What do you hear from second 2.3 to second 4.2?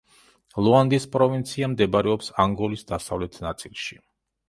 ანგოლის დასავლეთ ნაწილში.